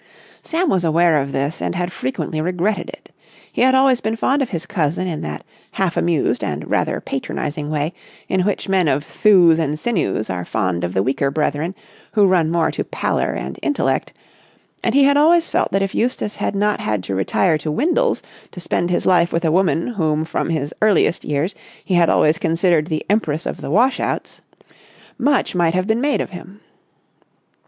Sam 0.41 0.67
was 0.67 0.83
aware 0.83 1.17
of 1.21 1.31
this, 1.31 1.61
and 1.61 1.75
had 1.75 1.91
frequently 1.91 2.41
regretted 2.41 2.89
it. 2.89 3.11
He 3.53 3.61
had 3.61 3.75
always 3.75 4.01
been 4.01 4.15
fond 4.15 4.41
of 4.41 4.49
his 4.49 4.65
cousin 4.65 5.05
in 5.07 5.21
that 5.21 5.43
half 5.73 5.95
amused 5.95 6.43
and 6.43 6.67
rather 6.67 6.99
patronising 6.99 7.69
way 7.69 7.93
in 8.27 8.41
which 8.41 8.67
men 8.67 8.87
of 8.87 9.03
thews 9.03 9.59
and 9.59 9.77
sinews 9.79 10.27
are 10.27 10.43
fond 10.43 10.83
of 10.83 10.95
the 10.95 11.03
weaker 11.03 11.29
brethren 11.29 11.75
who 12.13 12.25
run 12.25 12.49
more 12.49 12.71
to 12.71 12.83
pallor 12.83 13.33
and 13.33 13.59
intellect; 13.61 14.11
and 14.83 14.95
he 14.95 15.03
had 15.03 15.17
always 15.17 15.51
felt 15.51 15.71
that 15.71 15.83
if 15.83 15.93
Eustace 15.93 16.37
had 16.37 16.55
not 16.55 16.79
had 16.79 17.03
to 17.03 17.13
retire 17.13 17.59
to 17.59 17.69
Windles 17.71 18.23
to 18.53 18.59
spend 18.59 18.89
his 18.89 19.05
life 19.05 19.31
with 19.31 19.45
a 19.45 19.51
woman 19.51 19.85
whom 19.85 20.25
from 20.25 20.49
his 20.49 20.73
earliest 20.81 21.23
years 21.23 21.53
he 21.85 21.93
had 21.93 22.09
always 22.09 22.39
considered 22.39 22.87
the 22.87 23.05
Empress 23.07 23.45
of 23.45 23.61
the 23.61 23.69
Washouts, 23.69 24.41
much 25.19 25.53
might 25.53 25.75
have 25.75 25.85
been 25.85 26.01
made 26.01 26.21
of 26.21 26.31
him. 26.31 26.59